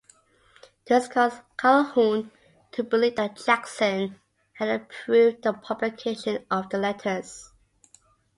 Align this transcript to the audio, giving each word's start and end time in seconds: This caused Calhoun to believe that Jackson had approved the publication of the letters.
This 0.87 1.07
caused 1.07 1.43
Calhoun 1.59 2.31
to 2.71 2.81
believe 2.83 3.17
that 3.17 3.35
Jackson 3.35 4.19
had 4.53 4.81
approved 4.81 5.43
the 5.43 5.53
publication 5.53 6.43
of 6.49 6.67
the 6.71 6.79
letters. 6.79 7.51